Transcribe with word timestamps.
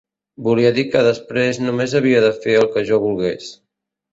Volia 0.45 0.69
dir 0.77 0.85
que 0.95 1.03
després 1.07 1.61
només 1.65 1.95
havia 2.01 2.25
de 2.25 2.33
fer 2.47 2.59
el 2.63 2.69
que 2.73 2.87
jo 2.89 3.01
volgués. 3.05 3.53